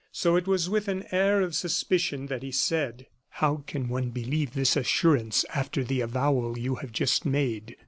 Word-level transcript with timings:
So 0.11 0.35
it 0.35 0.47
was 0.47 0.67
with 0.67 0.87
an 0.87 1.03
air 1.11 1.41
of 1.41 1.53
suspicion 1.53 2.25
that 2.25 2.41
he 2.41 2.51
said: 2.51 3.05
"How 3.29 3.57
can 3.67 3.87
one 3.87 4.09
believe 4.09 4.53
this 4.55 4.75
assurance 4.75 5.45
after 5.53 5.83
the 5.83 6.01
avowal 6.01 6.57
you 6.57 6.77
have 6.81 6.91
just 6.91 7.23
made?" 7.23 7.77